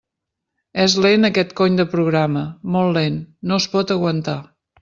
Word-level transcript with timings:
És 0.85 0.95
lent 1.05 1.27
aquest 1.29 1.53
cony 1.61 1.77
de 1.81 1.87
programa, 1.93 2.45
molt 2.77 3.01
lent, 3.01 3.23
no 3.53 3.63
es 3.63 3.73
pot 3.77 3.99
aguantar! 3.99 4.39